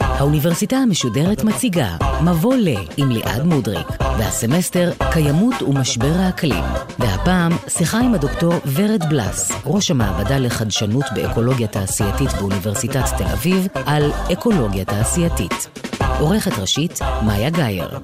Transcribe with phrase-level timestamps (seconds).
[0.00, 6.64] האוניברסיטה המשודרת מציגה מבוא ל עם ליעד מודריק, והסמסטר קיימות ומשבר האקלים.
[6.98, 14.10] והפעם שיחה עם הדוקטור ורד בלס, ראש המעבדה לחדשנות באקולוגיה תעשייתית באוניברסיטת תל אביב, על
[14.32, 15.68] אקולוגיה תעשייתית.
[16.20, 17.98] עורכת ראשית, מאיה גאייר.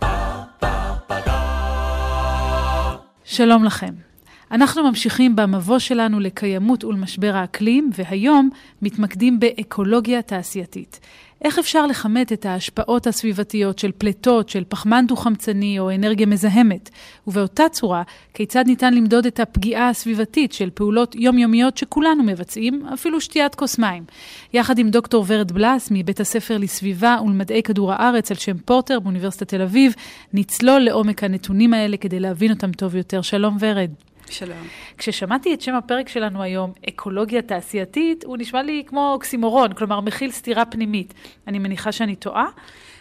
[3.24, 4.13] שלום לכם.
[4.54, 8.50] אנחנו ממשיכים במבוא שלנו לקיימות ולמשבר האקלים, והיום
[8.82, 11.00] מתמקדים באקולוגיה תעשייתית.
[11.44, 16.90] איך אפשר לכמת את ההשפעות הסביבתיות של פליטות, של פחמן דו-חמצני או אנרגיה מזהמת?
[17.26, 18.02] ובאותה צורה,
[18.34, 24.04] כיצד ניתן למדוד את הפגיעה הסביבתית של פעולות יומיומיות שכולנו מבצעים, אפילו שתיית כוס מים?
[24.52, 29.48] יחד עם דוקטור ורד בלס מבית הספר לסביבה ולמדעי כדור הארץ על שם פורטר באוניברסיטת
[29.48, 29.94] תל אביב,
[30.32, 33.22] נצלול לעומק הנתונים האלה כדי להבין אותם טוב יותר.
[33.22, 33.90] שלום ורד.
[34.34, 34.66] שלום.
[34.98, 40.30] כששמעתי את שם הפרק שלנו היום, אקולוגיה תעשייתית, הוא נשמע לי כמו אוקסימורון, כלומר מכיל
[40.30, 41.14] סתירה פנימית.
[41.48, 42.46] אני מניחה שאני טועה?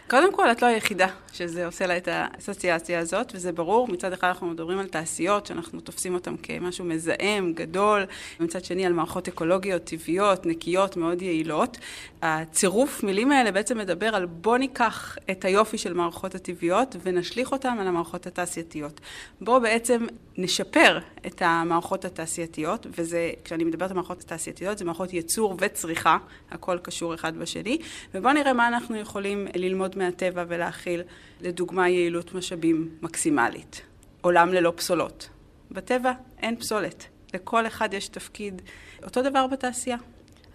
[0.07, 3.87] קודם כל, את לא היחידה שזה עושה לה את האסוציאציה הזאת, וזה ברור.
[3.87, 8.05] מצד אחד אנחנו מדברים על תעשיות, שאנחנו תופסים אותן כמשהו מזהם, גדול,
[8.39, 11.77] ומצד שני על מערכות אקולוגיות, טבעיות, נקיות, מאוד יעילות.
[12.21, 17.77] הצירוף מילים האלה בעצם מדבר על בוא ניקח את היופי של מערכות הטבעיות ונשליך אותן
[17.79, 18.99] על המערכות התעשייתיות.
[19.41, 20.05] בוא בעצם
[20.37, 26.17] נשפר את המערכות התעשייתיות, וזה, כשאני מדברת על מערכות התעשייתיות, זה מערכות ייצור וצריכה,
[26.51, 27.77] הכל קשור אחד בשני,
[28.13, 31.01] ובואו נראה מה אנחנו יכולים ללמוד מהטבע ולהכיל,
[31.41, 33.81] לדוגמה יעילות משאבים מקסימלית,
[34.21, 35.29] עולם ללא פסולות.
[35.71, 38.61] בטבע אין פסולת, לכל אחד יש תפקיד,
[39.03, 39.97] אותו דבר בתעשייה.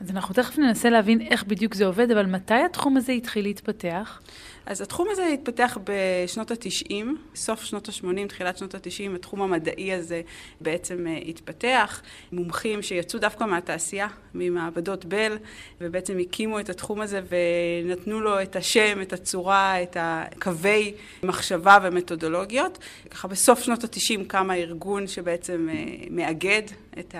[0.00, 4.20] אז אנחנו תכף ננסה להבין איך בדיוק זה עובד, אבל מתי התחום הזה התחיל להתפתח?
[4.68, 6.92] אז התחום הזה התפתח בשנות ה-90,
[7.34, 10.22] סוף שנות ה-80, תחילת שנות ה-90, התחום המדעי הזה
[10.60, 12.02] בעצם אה, התפתח.
[12.32, 15.38] מומחים שיצאו דווקא מהתעשייה, ממעבדות בל,
[15.80, 17.20] ובעצם הקימו את התחום הזה
[17.84, 22.78] ונתנו לו את השם, את הצורה, את הקווי מחשבה ומתודולוגיות.
[23.10, 26.62] ככה בסוף שנות ה-90 קם הארגון שבעצם אה, מאגד
[26.98, 27.14] את,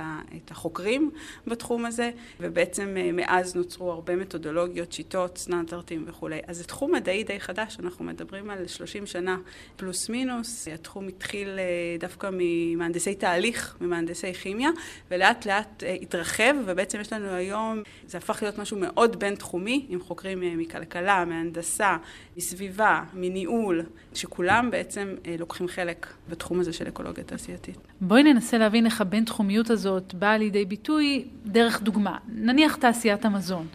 [0.51, 1.11] החוקרים
[1.47, 2.11] בתחום הזה,
[2.41, 6.41] ובעצם אה, מאז נוצרו הרבה מתודולוגיות, שיטות, סטנדרטים וכולי.
[6.47, 9.37] אז זה תחום מדעי די חדש, אנחנו מדברים על 30 שנה
[9.77, 10.69] פלוס מינוס.
[10.69, 11.65] התחום התחיל אה,
[12.01, 14.71] דווקא ממהנדסי תהליך, ממהנדסי כימיה,
[15.11, 20.01] ולאט לאט אה, התרחב, ובעצם יש לנו היום, זה הפך להיות משהו מאוד בינתחומי, עם
[20.01, 21.97] חוקרים אה, מכלכלה, מהנדסה,
[22.37, 23.83] מסביבה, מניהול,
[24.15, 27.79] שכולם בעצם לוקחים חלק בתחום הזה של אקולוגיה תעשייתית.
[28.01, 32.19] בואי ננסה להבין איך הבינתחומיות הזאת באה לידי ביטוי דרך דוגמה.
[32.29, 33.67] נניח תעשיית המזון.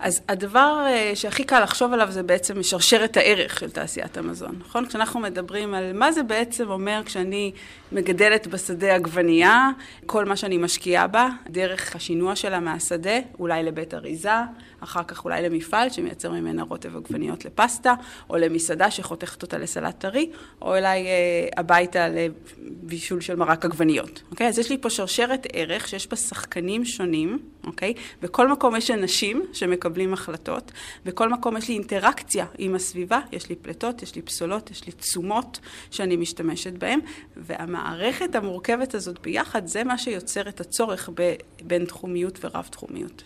[0.00, 4.86] אז הדבר אה, שהכי קל לחשוב עליו זה בעצם שרשרת הערך של תעשיית המזון, נכון?
[4.86, 7.52] כשאנחנו מדברים על מה זה בעצם אומר כשאני
[7.92, 9.70] מגדלת בשדה עגבנייה,
[10.06, 14.34] כל מה שאני משקיעה בה, דרך השינוע שלה מהשדה, אולי לבית אריזה,
[14.80, 17.94] אחר כך אולי למפעל שמייצר ממנה רוטב עגבניות לפסטה,
[18.30, 20.30] או למסעדה שחותכת אותה לסלט טרי,
[20.62, 24.48] או אולי אה, הביתה לבישול של מרק עגבניות, אוקיי?
[24.48, 27.94] אז יש לי פה שרשרת ערך שיש בה שחקנים שונים, אוקיי?
[28.22, 30.72] בכל מקום יש אנשים שמקבלים החלטות,
[31.04, 34.92] בכל מקום יש לי אינטראקציה עם הסביבה, יש לי פליטות, יש לי פסולות, יש לי
[34.92, 35.60] תשומות
[35.90, 37.00] שאני משתמשת בהן,
[37.36, 41.10] והמערכת המורכבת הזאת ביחד, זה מה שיוצר את הצורך
[41.62, 43.22] בין תחומיות ורב תחומיות.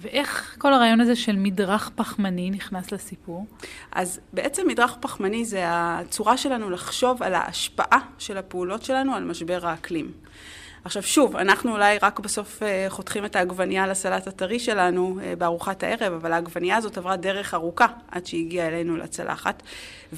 [0.00, 3.46] ואיך כל הרעיון הזה של מדרך פחמני נכנס לסיפור?
[3.92, 9.66] אז בעצם מדרך פחמני זה הצורה שלנו לחשוב על ההשפעה של הפעולות שלנו על משבר
[9.66, 10.12] האקלים.
[10.84, 15.36] עכשיו שוב, אנחנו אולי רק בסוף אה, חותכים את העגבנייה על הסלט הטרי שלנו אה,
[15.38, 19.62] בארוחת הערב, אבל העגבנייה הזאת עברה דרך ארוכה עד שהיא הגיעה אלינו לצלחת,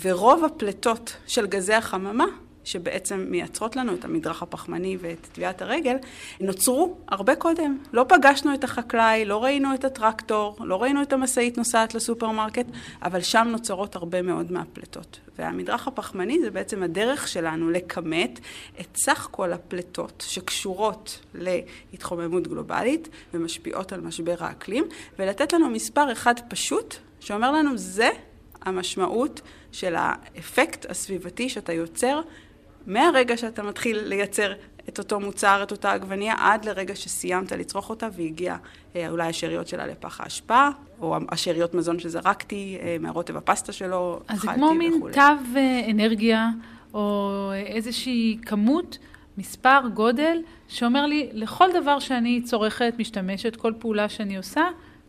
[0.02, 2.24] ורוב הפליטות של גזי החממה
[2.68, 5.96] שבעצם מייצרות לנו את המדרך הפחמני ואת טביעת הרגל,
[6.40, 7.78] נוצרו הרבה קודם.
[7.92, 12.66] לא פגשנו את החקלאי, לא ראינו את הטרקטור, לא ראינו את המשאית נוסעת לסופרמרקט,
[13.02, 15.20] אבל שם נוצרות הרבה מאוד מהפליטות.
[15.38, 18.40] והמדרך הפחמני זה בעצם הדרך שלנו לכמת
[18.80, 24.84] את סך כל הפליטות שקשורות להתחוממות גלובלית ומשפיעות על משבר האקלים,
[25.18, 28.08] ולתת לנו מספר אחד פשוט, שאומר לנו זה
[28.62, 29.40] המשמעות
[29.72, 32.20] של האפקט הסביבתי שאתה יוצר
[32.88, 34.52] מהרגע שאתה מתחיל לייצר
[34.88, 38.56] את אותו מוצר, את אותה עגבנייה, עד לרגע שסיימת לצרוך אותה והגיע
[38.96, 40.68] אה, אולי השאריות שלה לפח האשפה,
[41.00, 45.20] או השאריות מזון שזרקתי אה, מהרוטב הפסטה שלו, אז זה כמו מין תו
[45.56, 46.48] אה, אנרגיה,
[46.94, 48.98] או איזושהי כמות,
[49.38, 50.38] מספר, גודל,
[50.68, 54.62] שאומר לי, לכל דבר שאני צורכת, משתמשת, כל פעולה שאני עושה,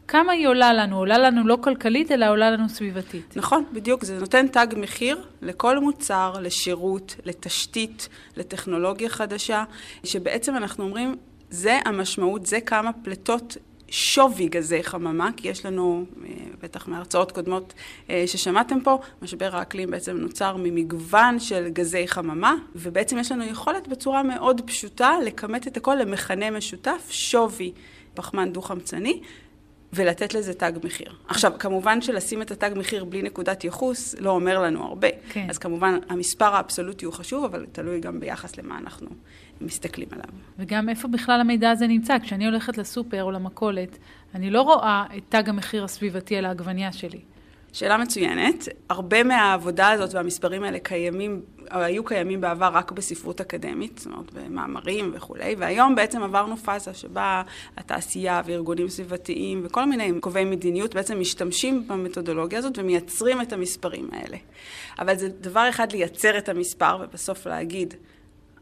[0.09, 0.97] כמה היא עולה לנו?
[0.97, 3.33] עולה לנו לא כלכלית, אלא עולה לנו סביבתית.
[3.37, 4.03] נכון, בדיוק.
[4.03, 9.63] זה נותן תג מחיר לכל מוצר, לשירות, לתשתית, לטכנולוגיה חדשה,
[10.03, 11.15] שבעצם אנחנו אומרים,
[11.49, 13.57] זה המשמעות, זה כמה פליטות
[13.87, 16.29] שווי גזי חממה, כי יש לנו, אה,
[16.61, 17.73] בטח מהרצאות קודמות
[18.09, 23.87] אה, ששמעתם פה, משבר האקלים בעצם נוצר ממגוון של גזי חממה, ובעצם יש לנו יכולת
[23.87, 27.71] בצורה מאוד פשוטה לכמת את הכל למכנה משותף, שווי
[28.13, 29.21] פחמן דו-חמצני,
[29.93, 31.15] ולתת לזה תג מחיר.
[31.27, 35.07] עכשיו, כמובן שלשים את התג מחיר בלי נקודת ייחוס לא אומר לנו הרבה.
[35.29, 35.45] כן.
[35.49, 39.07] אז כמובן, המספר האבסולוטי הוא חשוב, אבל תלוי גם ביחס למה אנחנו
[39.61, 40.29] מסתכלים עליו.
[40.59, 42.19] וגם איפה בכלל המידע הזה נמצא?
[42.19, 43.97] כשאני הולכת לסופר או למכולת,
[44.35, 47.19] אני לא רואה את תג המחיר הסביבתי על העגבנייה שלי.
[47.73, 48.67] שאלה מצוינת.
[48.89, 55.11] הרבה מהעבודה הזאת והמספרים האלה קיימים, היו קיימים בעבר רק בספרות אקדמית, זאת אומרת במאמרים
[55.13, 57.41] וכולי, והיום בעצם עברנו פאזה שבה
[57.77, 64.37] התעשייה וארגונים סביבתיים וכל מיני קובעי מדיניות בעצם משתמשים במתודולוגיה הזאת ומייצרים את המספרים האלה.
[64.99, 67.93] אבל זה דבר אחד לייצר את המספר ובסוף להגיד,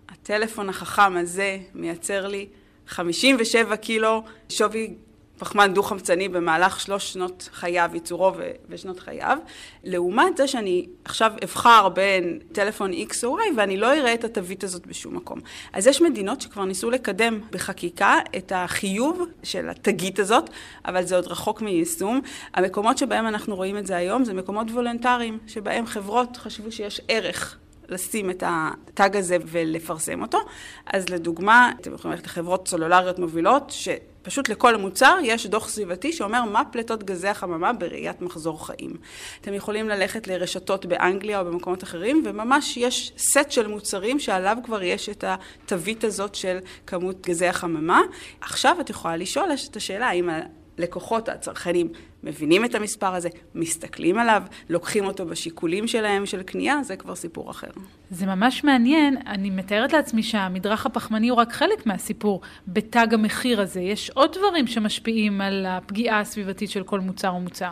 [0.09, 2.48] הטלפון החכם הזה מייצר לי
[2.88, 4.94] 57 קילו שווי
[5.38, 9.38] פחמן דו-חמצני במהלך שלוש שנות חייו, ייצורו ו- ושנות חייו,
[9.84, 14.63] לעומת זה שאני עכשיו אבחר בין טלפון X או Y ואני לא אראה את התווית
[14.63, 15.39] הזאת בשום מקום.
[15.74, 20.50] אז יש מדינות שכבר ניסו לקדם בחקיקה את החיוב של התגית הזאת,
[20.86, 22.22] אבל זה עוד רחוק מיישום.
[22.54, 27.57] המקומות שבהם אנחנו רואים את זה היום זה מקומות וולונטריים, שבהם חברות חשבו שיש ערך
[27.89, 30.38] לשים את הטאג הזה ולפרסם אותו.
[30.86, 36.44] אז לדוגמה, אתם יכולים ללכת לחברות סלולריות מובילות, שפשוט לכל מוצר יש דוח סביבתי שאומר
[36.44, 38.94] מה פליטות גזי החממה בראיית מחזור חיים.
[39.42, 44.83] אתם יכולים ללכת לרשתות באנגליה או במקומות אחרים, וממש יש סט של מוצרים שעליו כבר
[44.83, 46.57] יש את התווית הזאת של
[46.88, 48.01] כמות גזי החממה.
[48.42, 50.30] עכשיו את יכולה לשאול את השאלה האם
[50.78, 51.90] הלקוחות, הצרכנים,
[52.24, 57.52] מבינים את המספר הזה, מסתכלים עליו, לוקחים אותו בשיקולים שלהם של קנייה, זה כבר סיפור
[57.52, 57.68] אחר.
[58.12, 63.81] זה ממש מעניין, אני מתארת לעצמי שהמדרך הפחמני הוא רק חלק מהסיפור בתג המחיר הזה.
[63.81, 67.69] יש עוד דברים שמשפיעים על הפגיעה הסביבתית של כל מוצר ומוצר.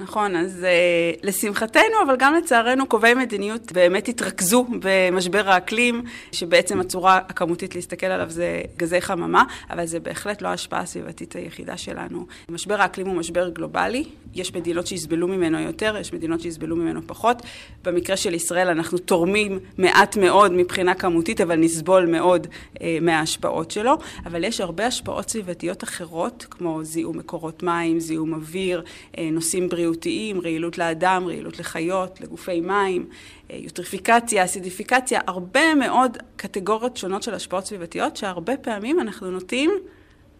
[0.00, 6.02] נכון, אז uh, לשמחתנו, אבל גם לצערנו, קובעי מדיניות באמת התרכזו במשבר האקלים,
[6.32, 11.76] שבעצם הצורה הכמותית להסתכל עליו זה גזי חממה, אבל זה בהחלט לא ההשפעה הסביבתית היחידה
[11.76, 12.26] שלנו.
[12.48, 13.87] משבר האקלים הוא משבר גלובלי,
[14.34, 17.42] יש מדינות שיסבלו ממנו יותר, יש מדינות שיסבלו ממנו פחות.
[17.84, 23.92] במקרה של ישראל אנחנו תורמים מעט מאוד מבחינה כמותית, אבל נסבול מאוד uh, מההשפעות שלו,
[24.26, 28.82] אבל יש הרבה השפעות סביבתיות אחרות, כמו זיהום מקורות מים, זיהום אוויר,
[29.12, 29.88] uh, נושאים בריאות.
[29.88, 33.06] בריאותיים, רעילות לאדם, רעילות לחיות, לגופי מים,
[33.50, 39.70] אה, יוטריפיקציה, אסידיפיקציה, הרבה מאוד קטגוריות שונות של השפעות סביבתיות, שהרבה פעמים אנחנו נוטים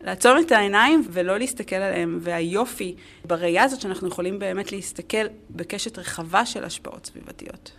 [0.01, 2.19] לעצום את העיניים ולא להסתכל עליהם.
[2.21, 7.73] והיופי בראייה הזאת שאנחנו יכולים באמת להסתכל בקשת רחבה של השפעות סביבתיות.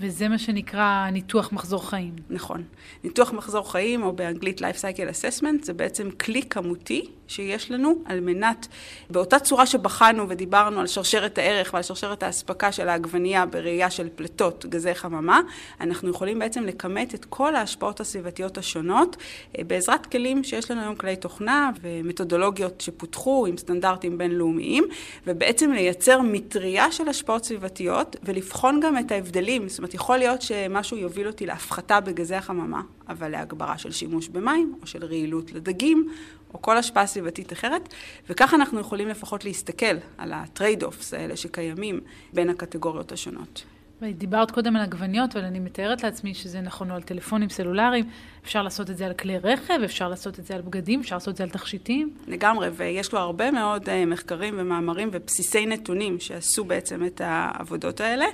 [0.00, 2.14] וזה מה שנקרא ניתוח מחזור חיים.
[2.30, 2.64] נכון.
[3.04, 8.20] ניתוח מחזור חיים, או באנגלית Life Cycle Assessment, זה בעצם כלי כמותי שיש לנו על
[8.20, 8.66] מנת,
[9.10, 14.66] באותה צורה שבחנו ודיברנו על שרשרת הערך ועל שרשרת האספקה של העגבנייה בראייה של פליטות
[14.66, 15.40] גזי חממה,
[15.80, 19.16] אנחנו יכולים בעצם לכמת את כל ההשפעות הסביבתיות השונות
[19.58, 24.84] אה, בעזרת כלים שיש לנו היום כלי תוכנה ומתודולוגיות שפותחו עם סטנדרטים בינלאומיים,
[25.26, 29.68] ובעצם לייצר מטריה של השפעות סביבתיות ולבחון גם את ההבדלים.
[29.68, 34.74] זאת אומרת, יכול להיות שמשהו יוביל אותי להפחתה בגזי החממה, אבל להגברה של שימוש במים
[34.82, 36.08] או של רעילות לדגים.
[36.56, 37.94] או כל השפעה סביבתית אחרת,
[38.30, 42.00] וכך אנחנו יכולים לפחות להסתכל על ה trade-offs האלה שקיימים
[42.32, 43.64] בין הקטגוריות השונות.
[44.02, 48.04] דיברת קודם על עגבניות, אבל אני מתארת לעצמי שזה נכון על טלפונים סלולריים.
[48.44, 51.32] אפשר לעשות את זה על כלי רכב, אפשר לעשות את זה על בגדים, אפשר לעשות
[51.32, 52.14] את זה על תכשיטים.
[52.26, 58.26] לגמרי, ויש כבר הרבה מאוד אה, מחקרים ומאמרים ובסיסי נתונים שעשו בעצם את העבודות האלה.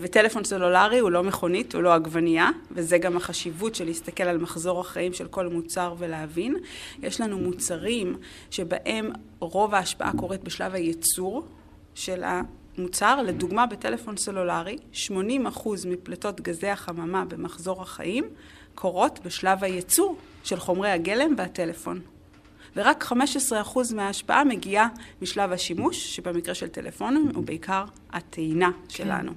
[0.00, 4.80] וטלפון סלולרי הוא לא מכונית, הוא לא עגבנייה, וזה גם החשיבות של להסתכל על מחזור
[4.80, 6.56] החיים של כל מוצר ולהבין.
[7.02, 8.16] יש לנו מוצרים
[8.50, 11.46] שבהם רוב ההשפעה קורית בשלב הייצור
[11.94, 12.24] של.
[12.78, 14.76] מוצר, לדוגמה בטלפון סלולרי,
[15.08, 15.08] 80%
[15.86, 18.24] מפליטות גזי החממה במחזור החיים
[18.74, 22.00] קורות בשלב הייצור של חומרי הגלם והטלפון.
[22.76, 23.14] ורק 15%
[23.94, 24.88] מההשפעה מגיעה
[25.22, 28.88] משלב השימוש, שבמקרה של טלפונים הוא בעיקר הטעינה כן.
[28.88, 29.32] שלנו.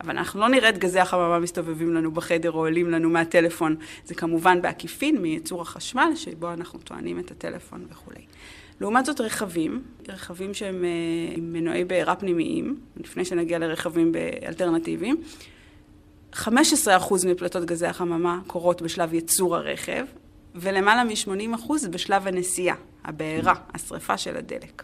[0.00, 3.76] אבל אנחנו לא נראה את גזי החממה מסתובבים לנו בחדר או עולים לנו מהטלפון.
[4.04, 8.20] זה כמובן בעקיפין מייצור החשמל, שבו אנחנו טוענים את הטלפון וכולי.
[8.80, 10.90] לעומת זאת רכבים, רכבים שהם אה,
[11.36, 14.12] עם מנועי בעירה פנימיים, לפני שנגיע לרכבים
[14.46, 15.22] אלטרנטיביים,
[16.34, 16.46] 15%
[17.26, 20.04] מפליטות גזי החממה קורות בשלב ייצור הרכב,
[20.54, 24.82] ולמעלה מ-80% בשלב הנסיעה, הבעירה, השריפה של הדלק.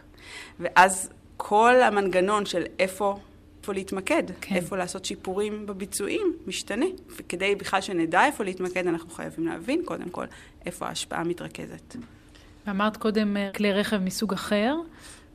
[0.61, 3.19] ואז כל המנגנון של איפה,
[3.61, 4.55] איפה להתמקד, כן.
[4.55, 6.87] איפה לעשות שיפורים בביצועים, משתנה.
[7.17, 10.25] וכדי בכלל שנדע איפה להתמקד, אנחנו חייבים להבין קודם כל
[10.67, 11.97] איפה ההשפעה מתרכזת.
[12.71, 14.77] אמרת קודם אה, כלי רכב מסוג אחר,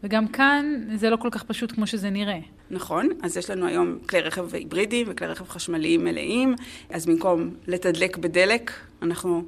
[0.04, 2.40] וגם כאן זה לא כל כך פשוט כמו שזה נראה.
[2.72, 6.56] נכון, אז יש לנו היום כלי רכב היברידיים וכלי רכב חשמליים מלאים,
[6.90, 8.72] אז במקום לתדלק בדלק,
[9.02, 9.44] אנחנו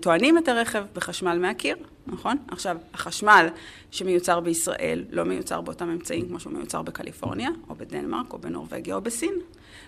[0.00, 2.36] טוענים את הרכב בחשמל מהקיר, נכון?
[2.48, 3.46] עכשיו, החשמל
[3.90, 9.00] שמיוצר בישראל לא מיוצר באותם אמצעים כמו שהוא מיוצר בקליפורניה, או בדנמרק, או בנורבגיה, או
[9.00, 9.34] בסין.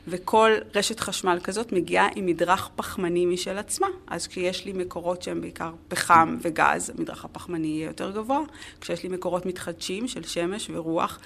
[0.07, 3.87] וכל רשת חשמל כזאת מגיעה עם מדרך פחמני משל עצמה.
[4.07, 8.41] אז כשיש לי מקורות שהם בעיקר פחם וגז, המדרך הפחמני יהיה יותר גבוה.
[8.81, 11.19] כשיש לי מקורות מתחדשים של שמש ורוח,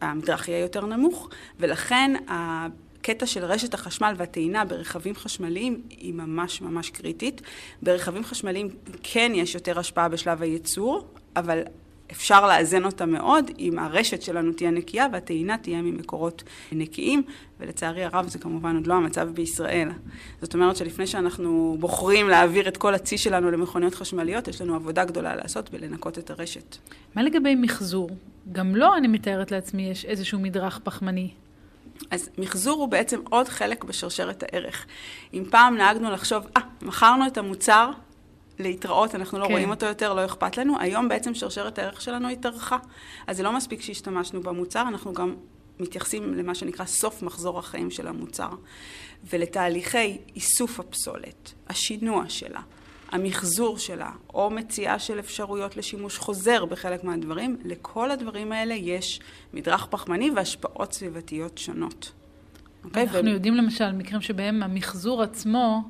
[0.00, 1.28] המדרך יהיה יותר נמוך.
[1.60, 7.42] ולכן הקטע של רשת החשמל והטעינה ברכבים חשמליים היא ממש ממש קריטית.
[7.82, 8.68] ברכבים חשמליים
[9.02, 11.62] כן יש יותר השפעה בשלב הייצור, אבל
[12.10, 16.42] אפשר לאזן אותה מאוד אם הרשת שלנו תהיה נקייה והטעינה תהיה ממקורות
[16.72, 17.22] נקיים,
[17.60, 19.88] ולצערי הרב זה כמובן עוד לא המצב בישראל.
[20.42, 25.04] זאת אומרת שלפני שאנחנו בוחרים להעביר את כל הצי שלנו למכוניות חשמליות, יש לנו עבודה
[25.04, 26.76] גדולה לעשות בלנקות את הרשת.
[27.14, 28.10] מה לגבי מחזור?
[28.52, 31.30] גם לו, אני מתארת לעצמי, יש איזשהו מדרך פחמני.
[32.10, 34.86] אז מחזור הוא בעצם עוד חלק בשרשרת הערך.
[35.34, 37.90] אם פעם נהגנו לחשוב, אה, ah, מכרנו את המוצר,
[38.58, 39.52] להתראות, אנחנו לא כן.
[39.52, 40.80] רואים אותו יותר, לא אכפת לנו.
[40.80, 42.78] היום בעצם שרשרת הערך שלנו התארכה.
[43.26, 45.34] אז זה לא מספיק שהשתמשנו במוצר, אנחנו גם
[45.80, 48.48] מתייחסים למה שנקרא סוף מחזור החיים של המוצר.
[49.30, 52.60] ולתהליכי איסוף הפסולת, השינוע שלה,
[53.12, 59.20] המחזור שלה, או מציאה של אפשרויות לשימוש חוזר בחלק מהדברים, לכל הדברים האלה יש
[59.52, 62.12] מדרך פחמני והשפעות סביבתיות שונות.
[62.84, 63.02] אוקיי?
[63.02, 63.28] אנחנו ו...
[63.28, 65.82] יודעים למשל מקרים שבהם המחזור עצמו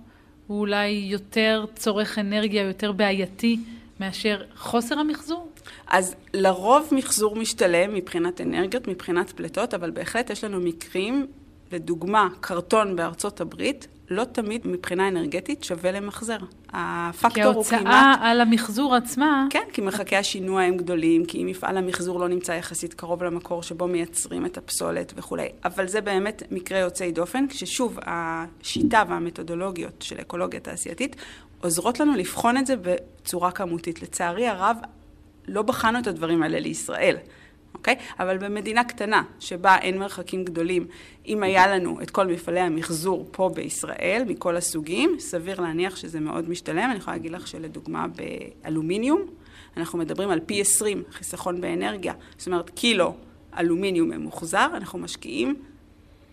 [0.46, 3.58] הוא אולי יותר צורך אנרגיה, יותר בעייתי
[4.00, 5.48] מאשר חוסר המחזור?
[5.86, 11.26] אז לרוב מחזור משתלם מבחינת אנרגיות, מבחינת פליטות, אבל בהחלט יש לנו מקרים,
[11.72, 16.36] לדוגמה, קרטון בארצות הברית, לא תמיד מבחינה אנרגטית שווה למחזר.
[16.72, 17.82] הפקטור הוא כמעט...
[17.82, 19.46] כי ההוצאה על המחזור עצמה...
[19.50, 23.62] כן, כי מרחקי השינוע הם גדולים, כי אם מפעל המחזור לא נמצא יחסית קרוב למקור
[23.62, 25.48] שבו מייצרים את הפסולת וכולי.
[25.64, 31.16] אבל זה באמת מקרה יוצאי דופן, כששוב, השיטה והמתודולוגיות של אקולוגיה תעשייתית
[31.60, 34.02] עוזרות לנו לבחון את זה בצורה כמותית.
[34.02, 34.76] לצערי הרב,
[35.48, 37.16] לא בחנו את הדברים האלה לישראל.
[37.84, 37.96] אוקיי?
[38.18, 40.86] אבל במדינה קטנה, שבה אין מרחקים גדולים,
[41.26, 46.50] אם היה לנו את כל מפעלי המחזור פה בישראל, מכל הסוגים, סביר להניח שזה מאוד
[46.50, 46.90] משתלם.
[46.90, 49.20] אני יכולה להגיד לך שלדוגמה באלומיניום,
[49.76, 52.14] אנחנו מדברים על פי 20 חיסכון באנרגיה.
[52.38, 53.14] זאת אומרת, קילו
[53.58, 55.54] אלומיניום ממוחזר, אנחנו משקיעים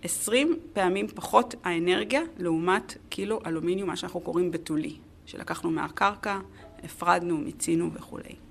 [0.03, 6.39] 20 פעמים פחות האנרגיה לעומת קילו אלומיניום, מה שאנחנו קוראים בתולי, שלקחנו מהקרקע,
[6.84, 8.50] הפרדנו, מיצינו וכולי.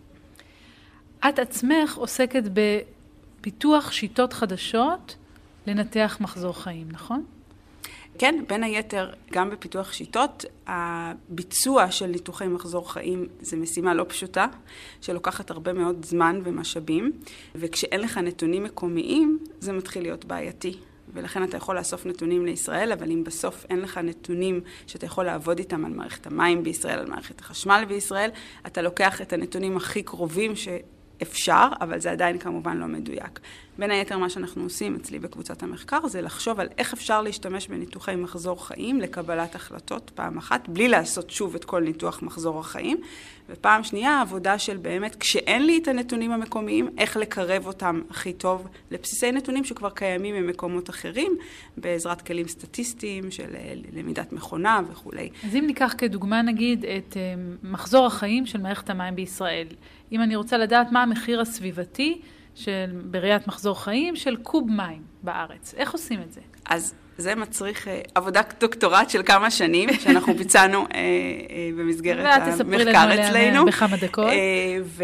[1.29, 5.17] את עצמך עוסקת בפיתוח שיטות חדשות
[5.67, 7.25] לנתח מחזור חיים, נכון?
[8.19, 14.47] כן, בין היתר, גם בפיתוח שיטות, הביצוע של ניתוחי מחזור חיים זה משימה לא פשוטה,
[15.01, 17.13] שלוקחת הרבה מאוד זמן ומשאבים,
[17.55, 20.79] וכשאין לך נתונים מקומיים, זה מתחיל להיות בעייתי.
[21.13, 25.59] ולכן אתה יכול לאסוף נתונים לישראל, אבל אם בסוף אין לך נתונים שאתה יכול לעבוד
[25.59, 28.31] איתם על מערכת המים בישראל, על מערכת החשמל בישראל,
[28.67, 30.69] אתה לוקח את הנתונים הכי קרובים ש...
[31.23, 33.41] אפשר, אבל זה עדיין כמובן לא מדויק.
[33.79, 38.17] בין היתר מה שאנחנו עושים אצלי בקבוצת המחקר זה לחשוב על איך אפשר להשתמש בניתוחי
[38.17, 43.01] מחזור חיים לקבלת החלטות פעם אחת, בלי לעשות שוב את כל ניתוח מחזור החיים,
[43.49, 48.69] ופעם שנייה העבודה של באמת, כשאין לי את הנתונים המקומיים, איך לקרב אותם הכי טוב
[48.91, 51.37] לבסיסי נתונים שכבר קיימים ממקומות אחרים,
[51.77, 55.31] בעזרת כלים סטטיסטיים של אה, למידת מכונה וכולי.
[55.47, 59.67] אז אם ניקח כדוגמה נגיד את אה, מחזור החיים של מערכת המים בישראל,
[60.13, 62.21] אם אני רוצה לדעת מה המחיר הסביבתי
[62.55, 66.41] של, בראיית מחזור חיים של קוב מים בארץ, איך עושים את זה?
[66.69, 70.95] אז זה מצריך uh, עבודת דוקטורט של כמה שנים, שאנחנו ביצענו uh, uh,
[71.79, 73.67] במסגרת המחקר אצלנו.
[73.67, 74.27] בכמה דקות.
[74.27, 75.03] Uh,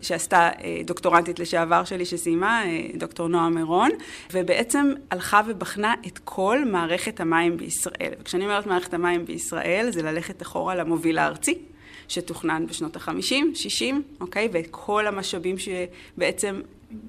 [0.00, 3.90] ושעשתה uh, דוקטורנטית לשעבר שלי שסיימה, uh, דוקטור נועה מירון,
[4.32, 8.12] ובעצם הלכה ובחנה את כל מערכת המים בישראל.
[8.20, 11.58] וכשאני אומרת מערכת המים בישראל, זה ללכת אחורה למוביל הארצי.
[12.08, 14.48] שתוכנן בשנות ה-50, 60, אוקיי?
[14.52, 16.60] ואת כל המשאבים שבעצם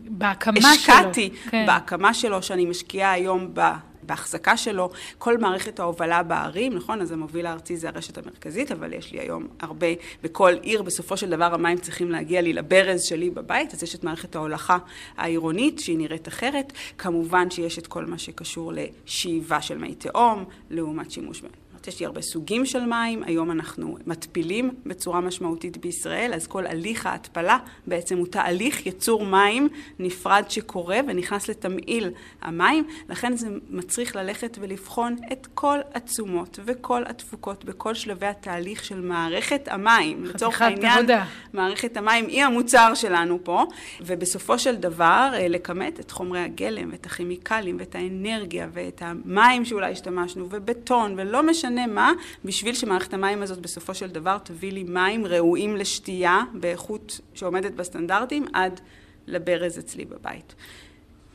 [0.06, 1.52] בהקמה השקעתי שלו.
[1.52, 1.66] כן.
[1.68, 3.62] בהקמה שלו, שאני משקיעה היום ב...
[4.10, 7.02] בהחזקה שלו, כל מערכת ההובלה בערים, נכון?
[7.02, 9.88] אז המוביל הארצי זה הרשת המרכזית, אבל יש לי היום הרבה,
[10.24, 14.04] בכל עיר בסופו של דבר המים צריכים להגיע לי לברז שלי בבית, אז יש את
[14.04, 14.78] מערכת ההולכה
[15.18, 16.74] העירונית שהיא נראית אחרת.
[16.98, 21.69] כמובן שיש את כל מה שקשור לשאיבה של מי תהום, לעומת שימוש בהם.
[21.90, 27.06] יש לי הרבה סוגים של מים, היום אנחנו מתפילים בצורה משמעותית בישראל, אז כל הליך
[27.06, 29.70] ההתפלה בעצם הוא תהליך ייצור מים
[30.00, 37.66] נפרד שקורה ונכנס לתמהיל המים, לכן זה מצריך ללכת ולבחון את כל התשומות וכל התפוקות
[37.66, 40.26] בכל שלבי התהליך של מערכת המים.
[40.26, 41.06] לצורך העניין,
[41.54, 43.64] מערכת המים היא המוצר שלנו פה,
[44.02, 49.92] ובסופו של דבר אה, לכמת את חומרי הגלם ואת הכימיקלים ואת האנרגיה ואת המים שאולי
[49.92, 52.12] השתמשנו ובטון ולא משנה מה,
[52.46, 58.46] בשביל שמערכת המים הזאת בסופו של דבר תביא לי מים ראויים לשתייה באיכות שעומדת בסטנדרטים
[58.54, 58.80] עד
[59.28, 60.56] לברז אצלי בבית.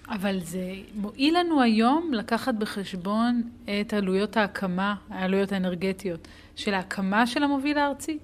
[0.09, 3.43] אבל זה מועיל לנו היום לקחת בחשבון
[3.81, 8.19] את עלויות ההקמה, העלויות האנרגטיות של ההקמה של המוביל הארצי?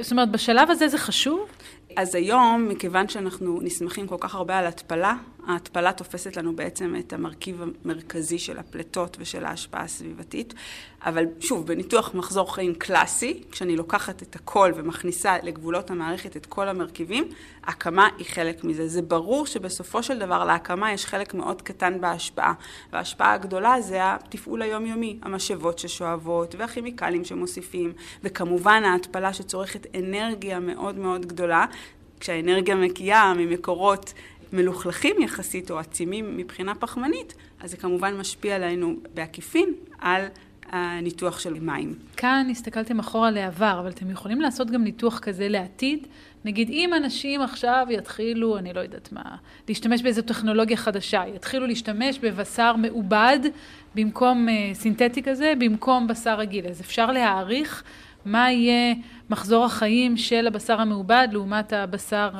[0.00, 1.48] זאת אומרת, בשלב הזה זה חשוב?
[1.96, 5.14] אז היום, מכיוון שאנחנו נסמכים כל כך הרבה על התפלה,
[5.48, 10.54] ההתפלה תופסת לנו בעצם את המרכיב המרכזי של הפליטות ושל ההשפעה הסביבתית.
[11.02, 16.68] אבל שוב, בניתוח מחזור חיים קלאסי, כשאני לוקחת את הכל ומכניסה לגבולות המערכת את כל
[16.68, 17.28] המרכיבים,
[17.64, 18.88] הקמה היא חלק מזה.
[18.88, 22.52] זה ברור שבסופו של דבר להקמה יש חלק מאוד קטן בהשפעה.
[22.92, 27.92] וההשפעה הגדולה זה התפעול היומיומי, המשאבות ששואבות והכימיקלים שמוסיפים,
[28.24, 31.66] וכמובן ההתפלה שצורכת אנרגיה מאוד מאוד גדולה.
[32.20, 34.12] כשהאנרגיה מגיעה ממקורות
[34.52, 40.26] מלוכלכים יחסית או עצימים מבחינה פחמנית, אז זה כמובן משפיע עלינו בעקיפין על
[40.70, 41.94] הניתוח של מים.
[42.16, 46.06] כאן הסתכלתם אחורה לעבר, אבל אתם יכולים לעשות גם ניתוח כזה לעתיד?
[46.44, 49.36] נגיד, אם אנשים עכשיו יתחילו, אני לא יודעת מה,
[49.68, 53.38] להשתמש באיזו טכנולוגיה חדשה, יתחילו להשתמש בבשר מעובד
[53.94, 57.82] במקום uh, סינתטי כזה, במקום בשר רגיל, אז אפשר להעריך
[58.24, 58.94] מה יהיה
[59.30, 62.30] מחזור החיים של הבשר המעובד לעומת הבשר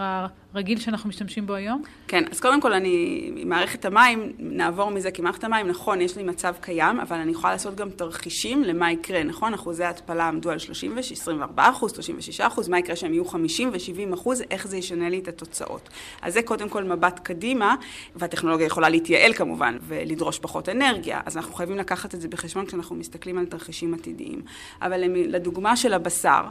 [0.59, 1.83] רגיל שאנחנו משתמשים בו היום?
[2.09, 6.23] כן, אז קודם כל אני, מערכת המים, נעבור מזה, כי מערכת המים, נכון, יש לי
[6.23, 9.55] מצב קיים, אבל אני יכולה לעשות גם תרחישים למה יקרה, נכון?
[9.55, 14.15] אחוזי ההתפלה עמדו על 30, 24 אחוז, 36 אחוז, מה יקרה שהם יהיו 50 ו-70
[14.15, 15.89] אחוז, איך זה ישנה לי את התוצאות.
[16.23, 17.75] אז זה קודם כל מבט קדימה,
[18.17, 22.97] והטכנולוגיה יכולה להתייעל כמובן, ולדרוש פחות אנרגיה, אז אנחנו חייבים לקחת את זה בחשבון כשאנחנו
[22.97, 24.43] מסתכלים על תרחישים עתידיים.
[24.83, 26.43] אבל לדוגמה של הבשר,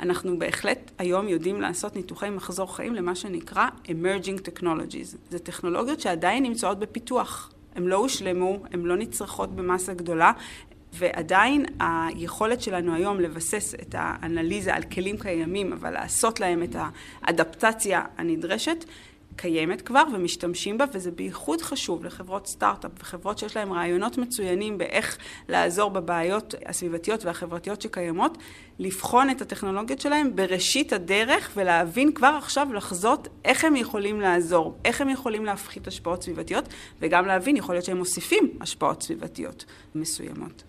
[0.00, 3.41] אנחנו בהחלט היום יודעים לעשות ניתוחי מחזור חיים למה שנקרא
[3.86, 5.16] Emerging Technologies.
[5.30, 7.52] זה טכנולוגיות שעדיין נמצאות בפיתוח.
[7.74, 10.32] הן לא הושלמו, הן לא נצרכות במסה גדולה,
[10.92, 16.76] ועדיין היכולת שלנו היום לבסס את האנליזה על כלים קיימים, אבל לעשות להם את
[17.22, 18.84] האדפטציה הנדרשת,
[19.36, 25.18] קיימת כבר ומשתמשים בה, וזה בייחוד חשוב לחברות סטארט-אפ וחברות שיש להן רעיונות מצוינים באיך
[25.48, 28.38] לעזור בבעיות הסביבתיות והחברתיות שקיימות,
[28.78, 35.00] לבחון את הטכנולוגיות שלהם בראשית הדרך ולהבין כבר עכשיו לחזות איך הם יכולים לעזור, איך
[35.00, 36.64] הם יכולים להפחית השפעות סביבתיות,
[37.00, 39.64] וגם להבין, יכול להיות שהם מוסיפים השפעות סביבתיות
[39.94, 40.62] מסוימות.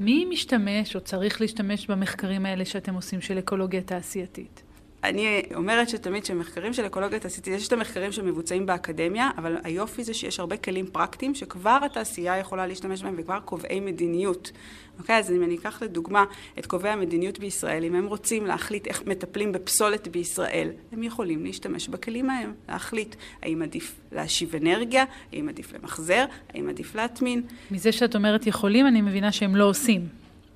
[0.00, 4.62] מי משתמש או צריך להשתמש במחקרים האלה שאתם עושים של אקולוגיה תעשייתית?
[5.04, 10.14] אני אומרת שתמיד שמחקרים של אקולוגיה תעשייתית, יש את המחקרים שמבוצעים באקדמיה, אבל היופי זה
[10.14, 14.52] שיש הרבה כלים פרקטיים שכבר התעשייה יכולה להשתמש בהם וכבר קובעי מדיניות.
[14.98, 16.24] אוקיי, אז אם אני אקח לדוגמה
[16.58, 21.88] את קובעי המדיניות בישראל, אם הם רוצים להחליט איך מטפלים בפסולת בישראל, הם יכולים להשתמש
[21.88, 27.42] בכלים ההם, להחליט האם עדיף להשיב אנרגיה, האם עדיף למחזר, האם עדיף להטמין.
[27.70, 30.08] מזה שאת אומרת יכולים, אני מבינה שהם לא עושים.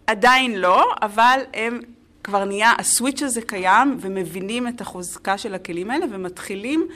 [0.06, 1.80] עדיין לא, אבל הם
[2.26, 6.88] כבר נהיה, הסוויץ' הזה קיים ומבינים את החוזקה של הכלים האלה ומתחילים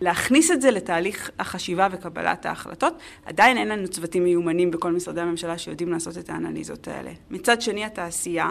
[0.00, 2.94] להכניס את זה לתהליך החשיבה וקבלת ההחלטות.
[3.24, 7.10] עדיין אין לנו צוותים מיומנים בכל משרדי הממשלה שיודעים לעשות את האנליזות האלה.
[7.30, 8.50] מצד שני, התעשייה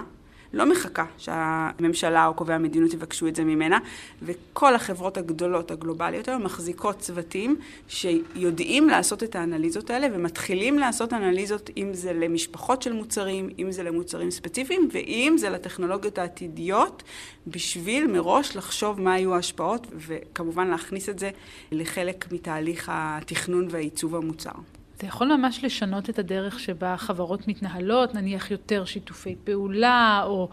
[0.55, 3.79] לא מחכה שהממשלה או קובעי המדיניות יבקשו את זה ממנה,
[4.21, 7.55] וכל החברות הגדולות הגלובליות היום מחזיקות צוותים
[7.87, 13.83] שיודעים לעשות את האנליזות האלה, ומתחילים לעשות אנליזות אם זה למשפחות של מוצרים, אם זה
[13.83, 17.03] למוצרים ספציפיים, ואם זה לטכנולוגיות העתידיות,
[17.47, 21.29] בשביל מראש לחשוב מה יהיו ההשפעות, וכמובן להכניס את זה
[21.71, 24.74] לחלק מתהליך התכנון והעיצוב המוצר.
[24.99, 30.49] זה יכול ממש לשנות את הדרך שבה חברות מתנהלות, נניח יותר שיתופי פעולה, או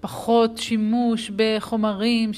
[0.00, 2.30] פחות שימוש בחומרים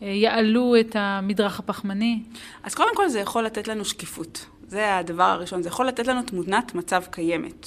[0.00, 2.22] שיעלו את המדרך הפחמני?
[2.62, 4.46] אז קודם כל זה יכול לתת לנו שקיפות.
[4.68, 5.62] זה הדבר הראשון.
[5.62, 7.66] זה יכול לתת לנו תמונת מצב קיימת,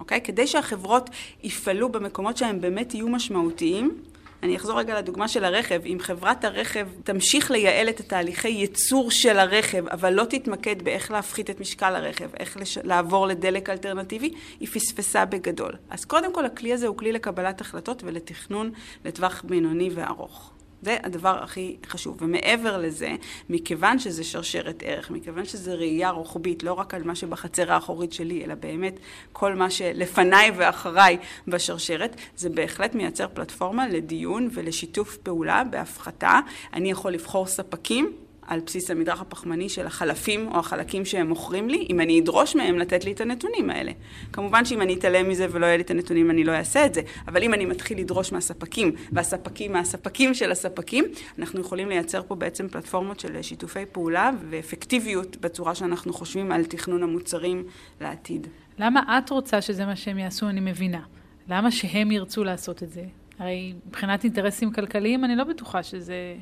[0.00, 0.20] אוקיי?
[0.20, 1.10] כדי שהחברות
[1.42, 3.98] יפעלו במקומות שהם באמת יהיו משמעותיים,
[4.42, 5.80] אני אחזור רגע לדוגמה של הרכב.
[5.86, 11.50] אם חברת הרכב תמשיך לייעל את התהליכי ייצור של הרכב, אבל לא תתמקד באיך להפחית
[11.50, 12.78] את משקל הרכב, איך לש...
[12.78, 15.72] לעבור לדלק אלטרנטיבי, היא פספסה בגדול.
[15.90, 18.70] אז קודם כל הכלי הזה הוא כלי לקבלת החלטות ולתכנון
[19.04, 20.55] לטווח בינוני וארוך.
[20.86, 22.16] זה הדבר הכי חשוב.
[22.20, 23.14] ומעבר לזה,
[23.50, 28.44] מכיוון שזה שרשרת ערך, מכיוון שזה ראייה רוחבית, לא רק על מה שבחצר האחורית שלי,
[28.44, 28.94] אלא באמת
[29.32, 31.16] כל מה שלפניי ואחריי
[31.48, 36.40] בשרשרת, זה בהחלט מייצר פלטפורמה לדיון ולשיתוף פעולה בהפחתה.
[36.72, 38.12] אני יכול לבחור ספקים
[38.46, 42.78] על בסיס המדרך הפחמני של החלפים או החלקים שהם מוכרים לי, אם אני אדרוש מהם
[42.78, 43.92] לתת לי את הנתונים האלה.
[44.32, 47.00] כמובן שאם אני אתעלם מזה ולא יהיה לי את הנתונים, אני לא אעשה את זה,
[47.28, 51.04] אבל אם אני מתחיל לדרוש מהספקים, והספקים מהספקים של הספקים,
[51.38, 57.02] אנחנו יכולים לייצר פה בעצם פלטפורמות של שיתופי פעולה ואפקטיביות בצורה שאנחנו חושבים על תכנון
[57.02, 57.64] המוצרים
[58.00, 58.46] לעתיד.
[58.78, 61.00] למה את רוצה שזה מה שהם יעשו, אני מבינה.
[61.48, 63.04] למה שהם ירצו לעשות את זה?
[63.38, 66.34] הרי מבחינת אינטרסים כלכליים, אני לא בטוחה שזה...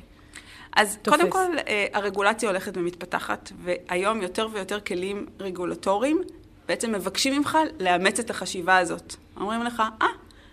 [0.75, 1.17] אז תופס.
[1.17, 6.21] קודם כל, אה, הרגולציה הולכת ומתפתחת, והיום יותר ויותר כלים רגולטוריים
[6.67, 9.15] בעצם מבקשים ממך לאמץ את החשיבה הזאת.
[9.37, 10.07] אומרים לך, אה,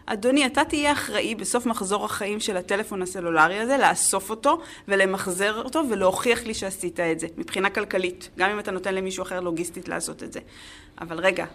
[0.06, 5.82] אדוני, אתה תהיה אחראי בסוף מחזור החיים של הטלפון הסלולרי הזה, לאסוף אותו ולמחזר אותו
[5.90, 10.22] ולהוכיח לי שעשית את זה, מבחינה כלכלית, גם אם אתה נותן למישהו אחר לוגיסטית לעשות
[10.22, 10.40] את זה.
[11.00, 11.46] אבל רגע,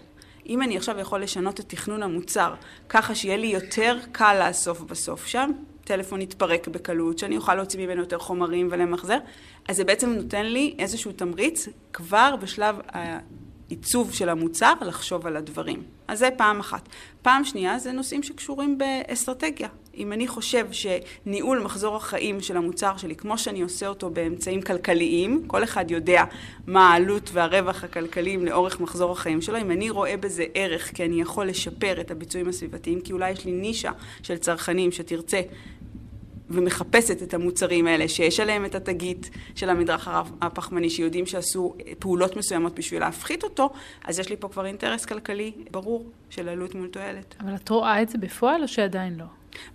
[0.49, 2.53] אם אני עכשיו יכול לשנות את תכנון המוצר
[2.89, 5.51] ככה שיהיה לי יותר קל לאסוף בסוף שם,
[5.87, 9.17] טלפון יתפרק בקלות, שאני אוכל להוציא ממנו יותר חומרים ולמחזר,
[9.67, 15.83] אז זה בעצם נותן לי איזשהו תמריץ כבר בשלב העיצוב של המוצר לחשוב על הדברים.
[16.07, 16.89] אז זה פעם אחת.
[17.21, 19.67] פעם שנייה זה נושאים שקשורים באסטרטגיה.
[19.97, 25.43] אם אני חושב שניהול מחזור החיים של המוצר שלי, כמו שאני עושה אותו באמצעים כלכליים,
[25.47, 26.23] כל אחד יודע
[26.67, 31.21] מה העלות והרווח הכלכליים לאורך מחזור החיים שלו, אם אני רואה בזה ערך כי אני
[31.21, 33.91] יכול לשפר את הביצועים הסביבתיים, כי אולי יש לי נישה
[34.23, 35.41] של צרכנים שתרצה
[36.49, 40.09] ומחפשת את המוצרים האלה, שיש עליהם את התגית של המדרך
[40.41, 43.69] הפחמני, שיודעים שעשו פעולות מסוימות בשביל להפחית אותו,
[44.05, 47.35] אז יש לי פה כבר אינטרס כלכלי ברור של עלות מול תועלת.
[47.39, 49.25] אבל את רואה את זה בפועל או שעדיין לא?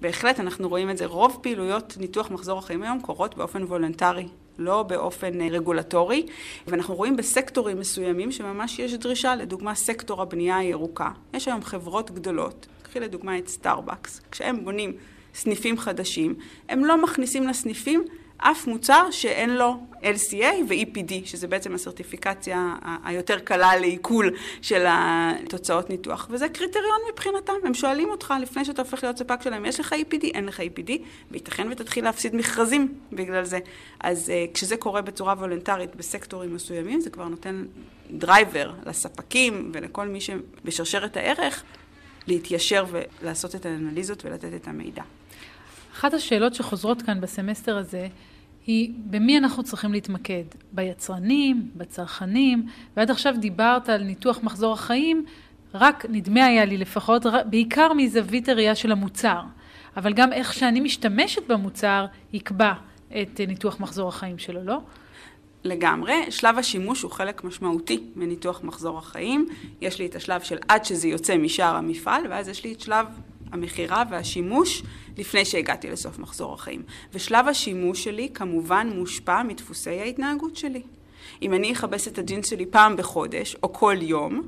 [0.01, 1.07] בהחלט, אנחנו רואים את זה.
[1.07, 4.29] רוב פעילויות ניתוח מחזור החיים היום קורות באופן וולונטרי.
[4.59, 6.27] לא באופן אה, רגולטורי,
[6.67, 11.11] ואנחנו רואים בסקטורים מסוימים שממש יש דרישה, לדוגמה סקטור הבנייה הירוקה.
[11.35, 14.93] יש היום חברות גדולות, קחי לדוגמה את סטארבקס, כשהם בונים
[15.35, 16.35] סניפים חדשים,
[16.69, 18.05] הם לא מכניסים לסניפים
[18.43, 26.29] אף מוצר שאין לו LCA ו-EPD, שזה בעצם הסרטיפיקציה היותר קלה לעיכול של התוצאות ניתוח.
[26.31, 30.25] וזה קריטריון מבחינתם, הם שואלים אותך לפני שאתה הופך להיות ספק שלהם, יש לך EPD,
[30.35, 30.91] אין לך EPD,
[31.31, 33.59] וייתכן ותתחיל להפסיד מכרזים בגלל זה.
[34.01, 37.65] אז אה, כשזה קורה בצורה וולונטרית בסקטורים מסוימים, זה כבר נותן
[38.11, 41.63] driver לספקים ולכל מי שבשרשרת הערך
[42.27, 45.03] להתיישר ולעשות את האנליזות ולתת את המידע.
[45.93, 48.09] אחת השאלות שחוזרות כאן בסמסטר הזה
[48.67, 50.45] היא במי אנחנו צריכים להתמקד?
[50.73, 55.25] ביצרנים, בצרכנים, ועד עכשיו דיברת על ניתוח מחזור החיים,
[55.75, 59.41] רק נדמה היה לי לפחות, בעיקר מזווית הראייה של המוצר,
[59.97, 62.73] אבל גם איך שאני משתמשת במוצר יקבע
[63.09, 64.79] את ניתוח מחזור החיים שלו, לא?
[65.65, 66.15] לגמרי.
[66.31, 69.49] שלב השימוש הוא חלק משמעותי מניתוח מחזור החיים.
[69.81, 73.07] יש לי את השלב של עד שזה יוצא משאר המפעל, ואז יש לי את שלב
[73.53, 74.83] המכירה והשימוש
[75.19, 76.83] לפני שהגעתי לסוף מחזור החיים.
[77.13, 80.83] ושלב השימוש שלי כמובן מושפע מדפוסי ההתנהגות שלי.
[81.43, 84.43] אם אני אכבס את הג'ינס שלי פעם בחודש, או כל יום,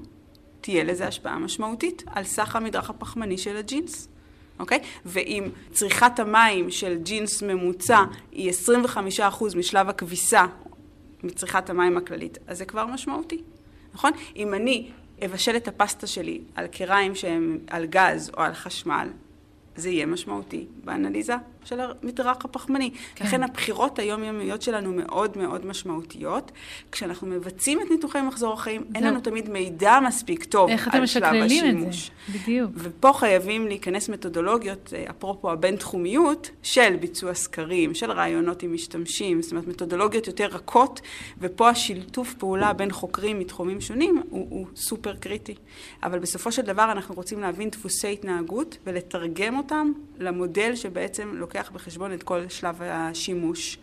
[0.60, 4.08] תהיה לזה השפעה משמעותית על סך המדרך הפחמני של הג'ינס.
[4.58, 4.78] אוקיי?
[5.04, 8.52] ואם צריכת המים של ג'ינס ממוצע היא
[9.28, 10.46] 25% משלב הכביסה
[11.22, 13.42] מצריכת המים הכללית, אז זה כבר משמעותי,
[13.94, 14.12] נכון?
[14.36, 14.90] אם אני
[15.24, 19.08] אבשל את הפסטה שלי על קיריים שהם על גז או על חשמל,
[19.76, 22.90] זה יהיה משמעותי באנליזה של המדרך הפחמני.
[23.14, 23.24] כן.
[23.24, 26.52] לכן הבחירות היומיומיות שלנו מאוד מאוד משמעותיות.
[26.92, 28.90] כשאנחנו מבצעים את ניתוחי מחזור החיים, זהו.
[28.94, 30.86] אין לנו תמיד מידע מספיק טוב על שלב השימוש.
[30.86, 32.38] איך אתם משקללים את זה?
[32.38, 32.70] בדיוק.
[32.74, 39.50] ופה חייבים להיכנס מתודולוגיות, אה, אפרופו הבין-תחומיות, של ביצוע סקרים, של רעיונות עם משתמשים, זאת
[39.52, 41.00] אומרת מתודולוגיות יותר רכות,
[41.38, 45.54] ופה השילטוף פעולה בין חוקרים מתחומים שונים הוא, הוא סופר קריטי.
[46.02, 51.70] אבל בסופו של דבר אנחנו רוצים להבין דפוסי התנהגות ולתרגם אותם למודל שבעצם לוקח לוקח
[51.70, 53.78] בחשבון את כל שלב השימוש.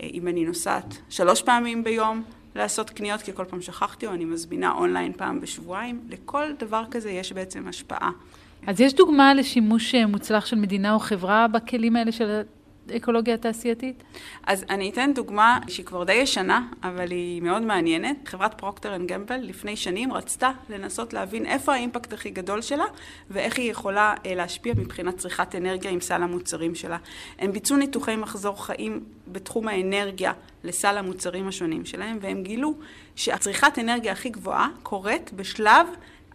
[0.00, 2.22] אה, אם אני נוסעת שלוש פעמים ביום
[2.54, 7.10] לעשות קניות, כי כל פעם שכחתי, או אני מזמינה אונליין פעם בשבועיים, לכל דבר כזה
[7.10, 8.10] יש בעצם השפעה.
[8.66, 12.40] אז יש דוגמה לשימוש אה, מוצלח של מדינה או חברה בכלים האלה של
[12.96, 14.02] אקולוגיה תעשייתית?
[14.46, 18.16] אז אני אתן דוגמה שהיא כבר די ישנה, אבל היא מאוד מעניינת.
[18.28, 22.84] חברת פרוקטר אנד גמבל לפני שנים רצתה לנסות להבין איפה האימפקט הכי גדול שלה,
[23.30, 26.98] ואיך היא יכולה אה, להשפיע מבחינת צריכת אנרגיה עם סל המוצרים שלה.
[27.38, 30.32] הם ביצעו ניתוחי מחזור חיים בתחום האנרגיה
[30.64, 32.74] לסל המוצרים השונים שלהם, והם גילו
[33.16, 35.86] שהצריכת אנרגיה הכי גבוהה קורית בשלב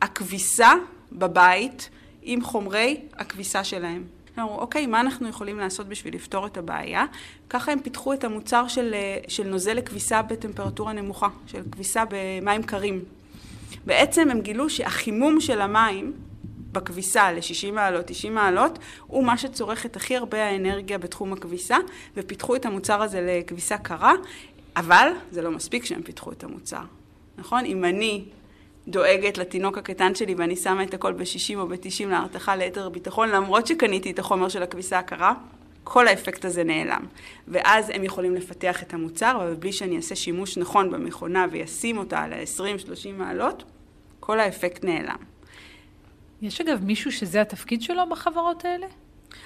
[0.01, 0.71] הכביסה
[1.11, 1.89] בבית
[2.21, 4.03] עם חומרי הכביסה שלהם.
[4.39, 7.05] אמרו, אוקיי, מה אנחנו יכולים לעשות בשביל לפתור את הבעיה?
[7.49, 8.95] ככה הם פיתחו את המוצר של,
[9.27, 13.03] של נוזל לכביסה בטמפרטורה נמוכה, של כביסה במים קרים.
[13.85, 16.13] בעצם הם גילו שהחימום של המים
[16.71, 21.77] בכביסה ל-60 מעלות, 90 מעלות, הוא מה שצורך את הכי הרבה האנרגיה בתחום הכביסה,
[22.17, 24.13] ופיתחו את המוצר הזה לכביסה קרה,
[24.75, 26.81] אבל זה לא מספיק שהם פיתחו את המוצר,
[27.37, 27.65] נכון?
[27.65, 28.23] אם אני
[28.87, 33.67] דואגת לתינוק הקטן שלי ואני שמה את הכל ב-60 או ב-90 להרתחה ליתר ביטחון, למרות
[33.67, 35.33] שקניתי את החומר של הכביסה הקרה,
[35.83, 37.05] כל האפקט הזה נעלם.
[37.47, 42.19] ואז הם יכולים לפתח את המוצר, אבל בלי שאני אעשה שימוש נכון במכונה וישים אותה
[42.19, 43.63] על ה-20-30 מעלות,
[44.19, 45.17] כל האפקט נעלם.
[46.41, 48.87] יש אגב מישהו שזה התפקיד שלו בחברות האלה?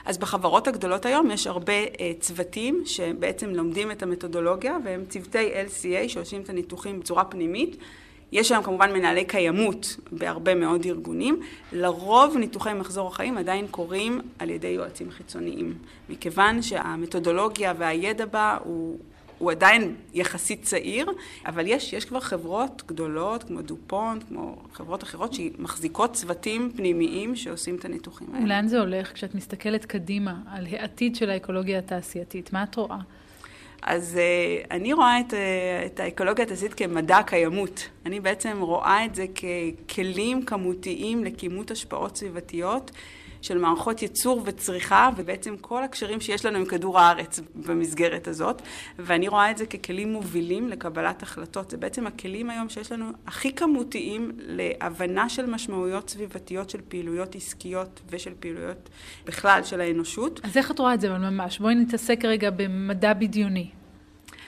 [0.06, 6.10] אז בחברות הגדולות היום יש הרבה uh, צוותים שבעצם לומדים את המתודולוגיה, והם צוותי LCA
[6.10, 7.78] שעושים את הניתוחים בצורה פנימית.
[8.32, 11.42] יש היום כמובן מנהלי קיימות בהרבה מאוד ארגונים.
[11.72, 15.74] לרוב ניתוחי מחזור החיים עדיין קורים על ידי יועצים חיצוניים,
[16.10, 19.00] מכיוון שהמתודולוגיה והידע בה הוא...
[19.38, 21.12] הוא עדיין יחסית צעיר,
[21.46, 27.76] אבל יש, יש כבר חברות גדולות, כמו דופונט, כמו חברות אחרות, שמחזיקות צוותים פנימיים שעושים
[27.76, 28.46] את הניתוחים האלה.
[28.46, 32.54] ולאן זה הולך כשאת מסתכלת קדימה על העתיד של האקולוגיה התעשייתית?
[32.54, 32.98] מה את רואה?
[33.82, 35.36] אז uh, אני רואה את, uh,
[35.86, 37.90] את האקולוגיה התעשייתית כמדע קיימות.
[38.06, 39.26] אני בעצם רואה את זה
[39.88, 42.92] ככלים כמותיים לכימות השפעות סביבתיות.
[43.48, 48.62] של מערכות ייצור וצריכה, ובעצם כל הקשרים שיש לנו עם כדור הארץ במסגרת הזאת,
[49.00, 51.70] ואני רואה את זה ככלים מובילים לקבלת החלטות.
[51.70, 58.02] זה בעצם הכלים היום שיש לנו הכי כמותיים להבנה של משמעויות סביבתיות של פעילויות עסקיות
[58.10, 58.90] ושל פעילויות
[59.26, 60.40] בכלל של האנושות.
[60.44, 61.60] אז איך את רואה את זה ממש?
[61.60, 63.77] בואי נתעסק רגע במדע בדיוני.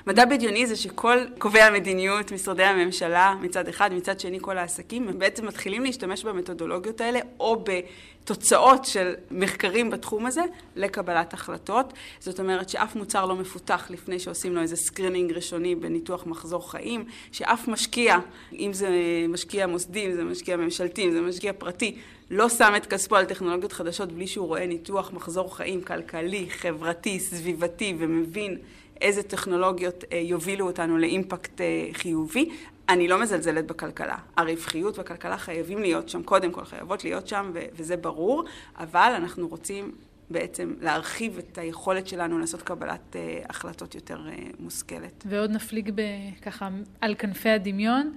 [0.07, 5.19] מדע בדיוני זה שכל קובעי המדיניות, משרדי הממשלה מצד אחד, מצד שני כל העסקים, הם
[5.19, 10.41] בעצם מתחילים להשתמש במתודולוגיות האלה או בתוצאות של מחקרים בתחום הזה
[10.75, 11.93] לקבלת החלטות.
[12.19, 17.05] זאת אומרת שאף מוצר לא מפותח לפני שעושים לו איזה screening ראשוני בניתוח מחזור חיים,
[17.31, 18.17] שאף משקיע,
[18.53, 18.89] אם זה
[19.29, 21.95] משקיע מוסדי, אם זה משקיע ממשלתי, אם זה משקיע פרטי,
[22.29, 27.19] לא שם את כספו על טכנולוגיות חדשות בלי שהוא רואה ניתוח מחזור חיים כלכלי, חברתי,
[27.19, 28.57] סביבתי ומבין
[29.01, 32.49] איזה טכנולוגיות אה, יובילו אותנו לאימפקט אה, חיובי.
[32.89, 34.17] אני לא מזלזלת בכלכלה.
[34.37, 38.43] הרווחיות והכלכלה חייבים להיות שם, קודם כל חייבות להיות שם, וזה ברור,
[38.77, 39.91] אבל אנחנו רוצים
[40.29, 44.19] בעצם להרחיב את היכולת שלנו לעשות קבלת אה, החלטות יותר
[44.59, 45.23] מושכלת.
[45.25, 46.01] ועוד נפליג
[46.41, 46.69] ככה
[47.01, 48.11] על כנפי הדמיון.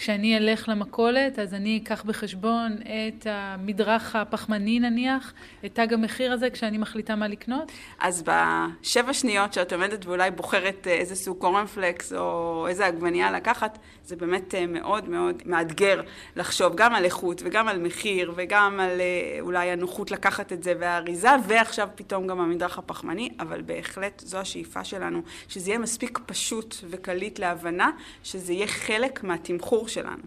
[0.00, 5.32] כשאני אלך למכולת, אז אני אקח בחשבון את המדרך הפחמני נניח,
[5.64, 7.72] את תג המחיר הזה כשאני מחליטה מה לקנות?
[7.98, 13.78] אז בשבע שניות שאת עומדת ואולי בוחרת אה, איזה סוג קורנפלקס או איזה עגבנייה לקחת,
[14.04, 16.02] זה באמת אה, מאוד מאוד מאתגר
[16.36, 20.74] לחשוב גם על איכות וגם על מחיר וגם על אה, אולי הנוחות לקחת את זה
[20.78, 26.76] והאריזה, ועכשיו פתאום גם המדרך הפחמני, אבל בהחלט זו השאיפה שלנו, שזה יהיה מספיק פשוט
[26.90, 27.90] וקליט להבנה,
[28.22, 30.22] שזה יהיה חלק מהתמחור שלנו.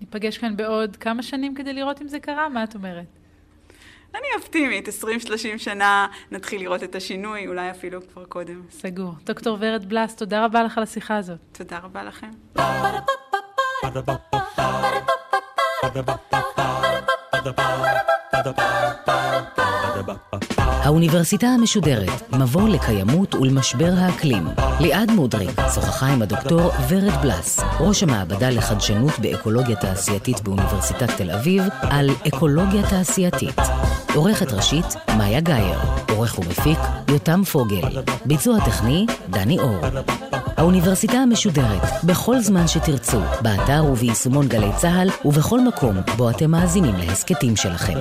[0.00, 2.48] ניפגש כאן בעוד כמה שנים כדי לראות אם זה קרה?
[2.48, 3.06] מה את אומרת?
[4.14, 4.92] אני אופטימית, 20-30
[5.58, 8.62] שנה נתחיל לראות את השינוי, אולי אפילו כבר קודם.
[8.70, 9.12] סגור.
[9.24, 11.38] דוקטור ורד בלס, תודה רבה לך על השיחה הזאת.
[11.52, 12.30] תודה רבה לכם.
[20.58, 24.48] האוניברסיטה המשודרת, מבוא לקיימות ולמשבר האקלים.
[24.80, 31.62] ליעד מודריק שוחחה עם הדוקטור ורד בלס, ראש המעבדה לחדשנות באקולוגיה תעשייתית באוניברסיטת תל אביב,
[31.82, 33.60] על אקולוגיה תעשייתית.
[34.14, 34.86] עורכת ראשית,
[35.18, 35.78] מאיה גאייר.
[36.10, 36.78] עורך ומפיק,
[37.08, 38.02] יותם פוגל.
[38.24, 39.76] ביצוע טכני, דני אור.
[40.56, 47.56] האוניברסיטה המשודרת, בכל זמן שתרצו, באתר וביישומון גלי צה"ל, ובכל מקום בו אתם מאזינים להסכתים
[47.56, 47.98] שלכם.